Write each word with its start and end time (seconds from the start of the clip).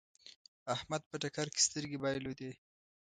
احمد 0.75 1.01
په 1.09 1.15
ټکر 1.21 1.47
کې 1.53 1.61
سترګې 1.67 2.01
بايلودې. 2.03 2.51